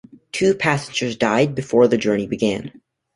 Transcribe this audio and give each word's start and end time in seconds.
Two 0.31 0.55
passengers 0.55 1.15
died 1.15 1.53
before 1.53 1.87
the 1.87 1.95
journey 1.95 2.25
began. 2.25 2.81